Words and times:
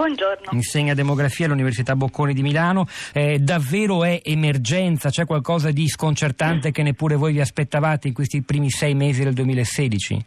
Buongiorno. 0.00 0.48
Insegna 0.52 0.94
demografia 0.94 1.44
all'Università 1.44 1.94
Bocconi 1.94 2.32
di 2.32 2.40
Milano. 2.40 2.86
Eh, 3.12 3.38
davvero 3.38 4.02
è 4.02 4.22
emergenza? 4.24 5.10
C'è 5.10 5.26
qualcosa 5.26 5.72
di 5.72 5.86
sconcertante 5.88 6.70
che 6.70 6.82
neppure 6.82 7.16
voi 7.16 7.34
vi 7.34 7.40
aspettavate 7.40 8.08
in 8.08 8.14
questi 8.14 8.40
primi 8.40 8.70
sei 8.70 8.94
mesi 8.94 9.22
del 9.22 9.34
2016? 9.34 10.24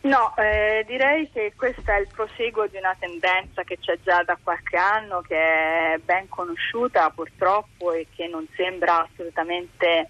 No, 0.00 0.34
eh, 0.38 0.84
direi 0.88 1.30
che 1.30 1.52
questo 1.54 1.88
è 1.88 2.00
il 2.00 2.08
proseguo 2.12 2.66
di 2.66 2.78
una 2.78 2.96
tendenza 2.98 3.62
che 3.62 3.78
c'è 3.78 3.96
già 4.02 4.24
da 4.24 4.36
qualche 4.42 4.76
anno, 4.76 5.20
che 5.20 5.36
è 5.36 5.98
ben 6.04 6.28
conosciuta 6.28 7.08
purtroppo 7.10 7.92
e 7.92 8.08
che 8.12 8.26
non 8.26 8.44
sembra 8.56 9.06
assolutamente 9.08 10.08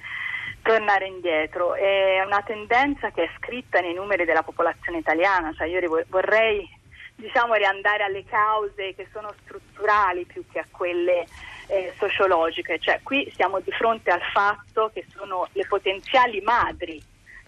tornare 0.63 1.07
indietro. 1.07 1.75
È 1.75 2.23
una 2.25 2.41
tendenza 2.41 3.11
che 3.11 3.25
è 3.25 3.31
scritta 3.37 3.81
nei 3.81 3.93
numeri 3.93 4.25
della 4.25 4.43
popolazione 4.43 4.97
italiana, 4.97 5.53
cioè 5.53 5.67
io 5.69 5.81
vorrei 6.09 6.76
diciamo, 7.17 7.55
riandare 7.55 8.05
alle 8.05 8.25
cause 8.25 8.95
che 8.95 9.09
sono 9.13 9.33
strutturali 9.43 10.25
più 10.25 10.45
che 10.51 10.61
a 10.61 10.67
quelle 10.71 11.27
eh, 11.67 11.93
sociologiche. 11.99 12.79
Cioè, 12.79 13.01
qui 13.03 13.31
siamo 13.35 13.61
di 13.61 13.73
fronte 13.73 14.11
al 14.11 14.23
fatto 14.33 14.91
che 14.93 15.05
sono 15.15 15.49
le 15.53 15.67
potenziali 15.67 16.41
madri 16.41 17.03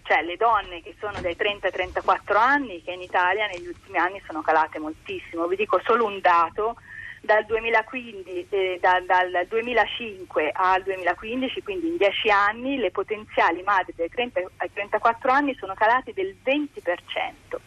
cioè 0.09 0.23
le 0.23 0.37
donne 0.37 0.81
che 0.81 0.95
sono 0.99 1.21
dai 1.21 1.35
30 1.35 1.67
ai 1.67 1.71
34 1.71 2.39
anni 2.39 2.81
che 2.81 2.91
in 2.93 3.01
Italia 3.01 3.45
negli 3.45 3.67
ultimi 3.67 3.99
anni 3.99 4.19
sono 4.25 4.41
calate 4.41 4.79
moltissimo. 4.79 5.45
Vi 5.45 5.55
dico 5.55 5.79
solo 5.85 6.05
un 6.05 6.19
dato, 6.19 6.77
dal, 7.21 7.45
2015, 7.45 8.47
eh, 8.49 8.79
da, 8.81 8.99
dal 9.05 9.45
2005 9.47 10.51
al 10.51 10.81
2015, 10.81 11.61
quindi 11.61 11.89
in 11.89 11.97
10 11.97 12.29
anni, 12.31 12.77
le 12.77 12.89
potenziali 12.89 13.61
madri 13.61 13.93
dai 13.95 14.09
30 14.09 14.39
ai 14.57 14.73
34 14.73 15.31
anni 15.31 15.55
sono 15.59 15.75
calate 15.75 16.11
del 16.13 16.35
20%. 16.43 17.58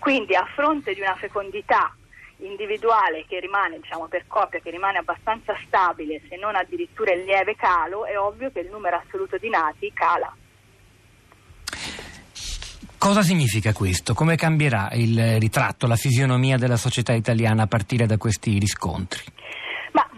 Quindi 0.00 0.34
a 0.34 0.46
fronte 0.54 0.94
di 0.94 1.00
una 1.00 1.14
fecondità 1.14 1.94
individuale 2.38 3.26
che 3.28 3.38
rimane, 3.38 3.78
diciamo 3.78 4.08
per 4.08 4.24
coppia, 4.26 4.58
che 4.58 4.70
rimane 4.70 4.96
abbastanza 4.96 5.54
stabile, 5.66 6.22
se 6.26 6.36
non 6.36 6.56
addirittura 6.56 7.12
in 7.12 7.24
lieve 7.24 7.54
calo, 7.54 8.06
è 8.06 8.18
ovvio 8.18 8.50
che 8.50 8.60
il 8.60 8.70
numero 8.70 8.96
assoluto 8.96 9.36
di 9.36 9.50
nati 9.50 9.92
cala. 9.92 10.34
Cosa 12.96 13.22
significa 13.22 13.72
questo? 13.72 14.14
Come 14.14 14.36
cambierà 14.36 14.90
il 14.92 15.38
ritratto, 15.38 15.86
la 15.86 15.96
fisionomia 15.96 16.56
della 16.56 16.76
società 16.76 17.12
italiana 17.12 17.64
a 17.64 17.66
partire 17.66 18.06
da 18.06 18.16
questi 18.16 18.58
riscontri? 18.58 19.22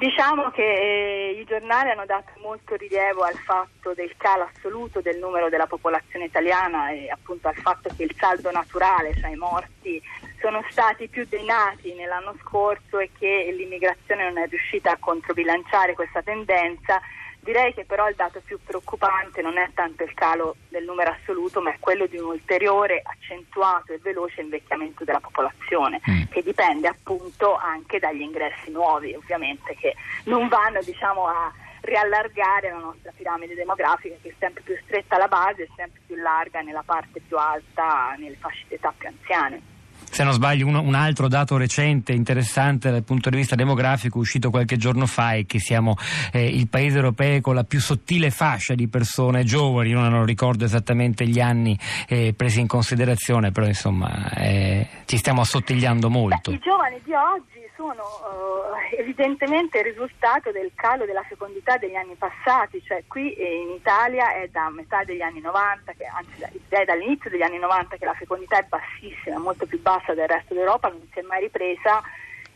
Diciamo 0.02 0.50
che 0.50 0.64
eh, 0.64 1.38
i 1.38 1.44
giornali 1.44 1.90
hanno 1.90 2.04
dato 2.04 2.32
molto 2.40 2.74
rilievo 2.74 3.22
al 3.22 3.36
fatto 3.36 3.94
del 3.94 4.12
calo 4.16 4.48
assoluto 4.52 5.00
del 5.00 5.16
numero 5.18 5.48
della 5.48 5.68
popolazione 5.68 6.24
italiana 6.24 6.90
e 6.90 7.08
appunto 7.08 7.46
al 7.46 7.54
fatto 7.54 7.88
che 7.96 8.02
il 8.02 8.14
saldo 8.18 8.50
naturale, 8.50 9.14
cioè 9.14 9.30
i 9.30 9.36
morti, 9.36 10.02
sono 10.40 10.60
stati 10.70 11.06
più 11.06 11.24
dei 11.28 11.44
nati 11.44 11.94
nell'anno 11.94 12.34
scorso 12.40 12.98
e 12.98 13.10
che 13.16 13.54
l'immigrazione 13.56 14.24
non 14.24 14.38
è 14.38 14.48
riuscita 14.48 14.90
a 14.90 14.96
controbilanciare 14.98 15.94
questa 15.94 16.20
tendenza 16.20 17.00
Direi 17.42 17.74
che 17.74 17.84
però 17.84 18.08
il 18.08 18.14
dato 18.14 18.40
più 18.44 18.56
preoccupante 18.62 19.42
non 19.42 19.58
è 19.58 19.68
tanto 19.74 20.04
il 20.04 20.14
calo 20.14 20.54
del 20.68 20.84
numero 20.84 21.10
assoluto, 21.10 21.60
ma 21.60 21.72
è 21.72 21.76
quello 21.80 22.06
di 22.06 22.16
un 22.16 22.26
ulteriore 22.26 23.02
accentuato 23.04 23.92
e 23.92 23.98
veloce 23.98 24.42
invecchiamento 24.42 25.02
della 25.02 25.18
popolazione, 25.18 26.00
mm. 26.08 26.22
che 26.30 26.40
dipende 26.44 26.86
appunto 26.86 27.56
anche 27.56 27.98
dagli 27.98 28.20
ingressi 28.20 28.70
nuovi, 28.70 29.12
ovviamente, 29.14 29.74
che 29.74 29.96
non 30.26 30.46
vanno 30.46 30.80
diciamo, 30.82 31.26
a 31.26 31.52
riallargare 31.80 32.70
la 32.70 32.78
nostra 32.78 33.10
piramide 33.12 33.56
demografica 33.56 34.14
che 34.22 34.28
è 34.28 34.34
sempre 34.38 34.62
più 34.62 34.78
stretta 34.84 35.16
alla 35.16 35.26
base 35.26 35.64
e 35.64 35.70
sempre 35.74 36.00
più 36.06 36.14
larga 36.14 36.60
nella 36.60 36.84
parte 36.86 37.20
più 37.26 37.36
alta, 37.36 38.14
nelle 38.18 38.36
fasce 38.36 38.66
d'età 38.68 38.94
più 38.96 39.08
anziane 39.08 39.71
se 40.10 40.24
non 40.24 40.32
sbaglio 40.32 40.66
un, 40.66 40.74
un, 40.74 40.94
altro 40.94 41.28
dato 41.28 41.56
recente 41.56 42.12
interessante 42.12 42.90
dal 42.90 43.02
punto 43.02 43.30
di 43.30 43.36
vista 43.36 43.54
demografico 43.54 44.18
uscito 44.18 44.50
qualche 44.50 44.76
giorno 44.76 45.06
fa 45.06 45.34
è 45.34 45.46
che 45.46 45.58
siamo 45.58 45.96
eh, 46.32 46.46
il 46.46 46.68
paese 46.68 46.96
europeo 46.96 47.40
con 47.40 47.54
la 47.54 47.64
più 47.64 47.80
sottile 47.80 48.30
fascia 48.30 48.74
di 48.74 48.88
persone 48.88 49.44
giovani, 49.44 49.90
io 49.90 50.00
non 50.00 50.24
ricordo 50.24 50.64
esattamente 50.64 51.26
gli 51.26 51.40
anni 51.40 51.78
eh, 52.08 52.34
presi 52.36 52.60
in 52.60 52.66
considerazione, 52.66 53.52
però 53.52 53.66
insomma 53.66 54.30
eh, 54.34 54.86
ci 55.06 55.16
stiamo 55.16 55.40
assottigliando 55.40 56.10
molto. 56.10 56.50
Beh, 56.50 56.56
I 56.56 56.60
giovani 56.60 57.00
di 57.04 57.12
oggi 57.12 57.61
sono 57.82 58.04
uh, 58.04 58.96
evidentemente 58.96 59.78
il 59.78 59.84
risultato 59.84 60.52
del 60.52 60.70
calo 60.76 61.04
della 61.04 61.24
fecondità 61.24 61.78
degli 61.78 61.96
anni 61.96 62.14
passati, 62.14 62.80
cioè 62.84 63.02
qui 63.08 63.34
in 63.36 63.70
Italia 63.70 64.34
è 64.34 64.46
da 64.46 64.70
metà 64.70 65.02
degli 65.02 65.20
anni 65.20 65.40
90, 65.40 65.92
che, 65.94 66.04
anzi 66.06 66.60
è 66.68 66.84
dall'inizio 66.84 67.28
degli 67.28 67.42
anni 67.42 67.58
90 67.58 67.96
che 67.96 68.04
la 68.04 68.14
fecondità 68.14 68.58
è 68.58 68.66
bassissima, 68.68 69.38
molto 69.38 69.66
più 69.66 69.80
bassa 69.82 70.14
del 70.14 70.28
resto 70.28 70.54
d'Europa, 70.54 70.90
non 70.90 71.08
si 71.12 71.18
è 71.18 71.22
mai 71.22 71.40
ripresa 71.40 72.00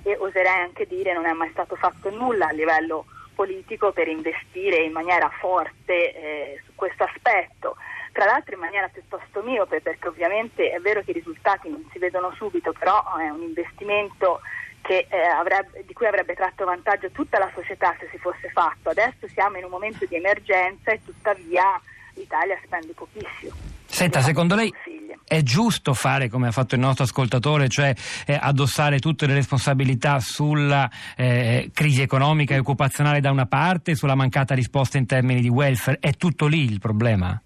e 0.05 0.17
oserei 0.17 0.61
anche 0.61 0.87
dire 0.87 1.13
non 1.13 1.27
è 1.27 1.33
mai 1.33 1.51
stato 1.51 1.75
fatto 1.75 2.09
nulla 2.11 2.47
a 2.47 2.53
livello 2.53 3.07
politico 3.35 3.91
per 3.91 4.07
investire 4.07 4.77
in 4.77 4.93
maniera 4.93 5.29
forte 5.41 6.15
eh, 6.15 6.63
su 6.65 6.73
questo 6.77 7.03
aspetto. 7.03 7.77
Tra 8.13 8.27
l'altro 8.27 8.55
in 8.55 8.61
maniera 8.61 8.89
piuttosto 8.89 9.43
miope 9.43 9.81
perché 9.81 10.07
ovviamente 10.07 10.71
è 10.71 10.79
vero 10.79 11.03
che 11.03 11.11
i 11.11 11.15
risultati 11.15 11.69
non 11.69 11.85
si 11.91 11.99
vedono 11.99 12.33
subito, 12.35 12.73
però 12.73 13.17
è 13.17 13.29
un 13.29 13.43
investimento 13.43 14.41
che, 14.87 15.09
eh, 15.11 15.19
avrebbe, 15.19 15.83
di 15.85 15.93
cui 15.93 16.07
avrebbe 16.07 16.35
tratto 16.35 16.65
vantaggio 16.65 17.11
tutta 17.11 17.39
la 17.39 17.51
società 17.53 17.97
se 17.99 18.09
si 18.13 18.19
fosse 18.19 18.49
fatto. 18.51 18.91
Adesso 18.91 19.27
siamo 19.35 19.59
in 19.59 19.65
un 19.65 19.71
momento 19.71 20.07
di 20.07 20.15
emergenza 20.15 20.93
e 20.93 21.01
tuttavia 21.05 21.81
l'Italia 22.15 22.57
spende 22.65 22.93
pochissimo. 22.95 23.53
Senta, 23.85 24.21
secondo 24.21 24.55
lei 24.55 24.73
è 25.25 25.43
giusto 25.43 25.93
fare 25.93 26.29
come 26.29 26.49
ha 26.49 26.53
fatto 26.53 26.77
il 26.77 26.81
nostro 26.81 27.03
ascoltatore, 27.03 27.69
cioè 27.69 27.93
eh, 28.27 28.39
addossare 28.41 29.01
tutte 29.01 29.27
le 29.27 29.35
responsabilità 29.35 30.21
sulla 30.21 30.89
eh, 31.17 31.71
crisi 31.73 32.03
economica 32.03 32.55
e 32.55 32.59
occupazionale 32.59 33.21
da 33.21 33.33
una 33.33 33.47
parte 33.47 33.93
e 33.93 33.95
sulla 33.97 34.15
mancata 34.15 34.55
risposta 34.55 34.99
in 34.99 35.07
termini 35.07 35.41
di 35.41 35.49
welfare? 35.49 35.99
È 35.99 36.13
tutto 36.13 36.47
lì 36.47 36.63
il 36.63 36.79
problema? 36.79 37.41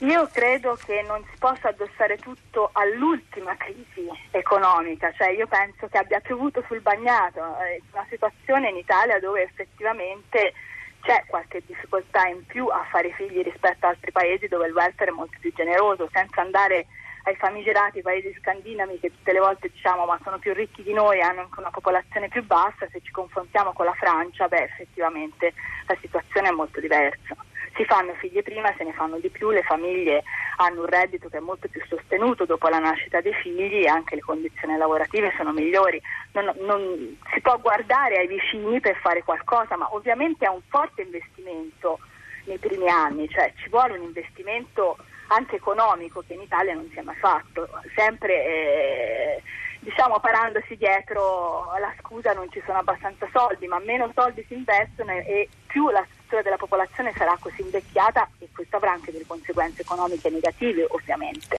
Io 0.00 0.28
credo 0.30 0.78
che 0.84 1.00
non 1.08 1.24
si 1.30 1.38
possa 1.38 1.68
addossare 1.68 2.18
tutto 2.18 2.68
all'ultima 2.72 3.56
crisi 3.56 4.06
economica, 4.30 5.10
cioè 5.12 5.30
io 5.30 5.46
penso 5.46 5.88
che 5.88 5.96
abbia 5.96 6.20
piovuto 6.20 6.62
sul 6.66 6.82
bagnato, 6.82 7.40
è 7.56 7.80
una 7.92 8.04
situazione 8.10 8.68
in 8.68 8.76
Italia 8.76 9.18
dove 9.18 9.40
effettivamente 9.40 10.52
c'è 11.00 11.24
qualche 11.26 11.62
difficoltà 11.64 12.26
in 12.26 12.44
più 12.44 12.66
a 12.66 12.84
fare 12.90 13.10
figli 13.12 13.40
rispetto 13.40 13.86
ad 13.86 13.94
altri 13.94 14.12
paesi 14.12 14.48
dove 14.48 14.66
il 14.66 14.74
welfare 14.74 15.10
è 15.10 15.14
molto 15.14 15.38
più 15.40 15.50
generoso, 15.54 16.10
senza 16.12 16.42
andare 16.42 16.88
ai 17.22 17.36
famigerati 17.36 18.02
paesi 18.02 18.36
scandinavi 18.38 19.00
che 19.00 19.08
tutte 19.08 19.32
le 19.32 19.40
volte 19.40 19.70
diciamo 19.70 20.04
ma 20.04 20.20
sono 20.22 20.38
più 20.38 20.52
ricchi 20.52 20.82
di 20.82 20.92
noi 20.92 21.22
hanno 21.22 21.40
anche 21.40 21.58
una 21.58 21.70
popolazione 21.70 22.28
più 22.28 22.44
bassa, 22.44 22.86
se 22.92 23.00
ci 23.00 23.12
confrontiamo 23.12 23.72
con 23.72 23.86
la 23.86 23.94
Francia, 23.94 24.46
beh 24.46 24.62
effettivamente 24.62 25.54
la 25.86 25.96
situazione 26.02 26.48
è 26.48 26.52
molto 26.52 26.80
diversa 26.80 27.34
si 27.76 27.84
fanno 27.84 28.14
figli 28.14 28.42
prima, 28.42 28.74
se 28.76 28.84
ne 28.84 28.92
fanno 28.92 29.18
di 29.18 29.28
più, 29.28 29.50
le 29.50 29.62
famiglie 29.62 30.24
hanno 30.56 30.80
un 30.80 30.86
reddito 30.86 31.28
che 31.28 31.36
è 31.36 31.40
molto 31.40 31.68
più 31.68 31.82
sostenuto 31.86 32.44
dopo 32.44 32.68
la 32.68 32.78
nascita 32.78 33.20
dei 33.20 33.34
figli 33.34 33.84
e 33.84 33.88
anche 33.88 34.14
le 34.14 34.22
condizioni 34.22 34.76
lavorative 34.76 35.32
sono 35.36 35.52
migliori. 35.52 36.00
Non, 36.32 36.52
non, 36.60 37.16
si 37.32 37.40
può 37.40 37.58
guardare 37.58 38.16
ai 38.16 38.26
vicini 38.26 38.80
per 38.80 38.96
fare 38.96 39.22
qualcosa, 39.22 39.76
ma 39.76 39.88
ovviamente 39.94 40.46
è 40.46 40.48
un 40.48 40.62
forte 40.68 41.02
investimento 41.02 41.98
nei 42.44 42.58
primi 42.58 42.88
anni, 42.88 43.28
cioè 43.28 43.52
ci 43.56 43.68
vuole 43.68 43.96
un 43.96 44.04
investimento 44.04 44.96
anche 45.28 45.56
economico 45.56 46.22
che 46.26 46.34
in 46.34 46.42
Italia 46.42 46.74
non 46.74 46.88
si 46.92 46.98
è 46.98 47.02
mai 47.02 47.16
fatto, 47.16 47.68
sempre 47.94 48.44
eh, 48.44 49.42
diciamo 49.80 50.20
parandosi 50.20 50.76
dietro 50.76 51.72
la 51.80 51.92
scusa 52.00 52.32
non 52.32 52.50
ci 52.50 52.62
sono 52.64 52.78
abbastanza 52.78 53.28
soldi, 53.32 53.66
ma 53.66 53.80
meno 53.80 54.10
soldi 54.14 54.44
si 54.46 54.54
investono 54.54 55.10
e 55.10 55.48
più 55.66 55.90
la 55.90 56.06
struttura 56.26 56.42
della 56.42 56.56
popolazione 56.56 57.12
sarà 57.16 57.36
così 57.40 57.62
invecchiata 57.62 58.28
e 58.38 58.48
questo 58.52 58.76
avrà 58.76 58.92
anche 58.92 59.12
delle 59.12 59.26
conseguenze 59.26 59.82
economiche 59.82 60.28
negative 60.28 60.86
ovviamente. 60.90 61.46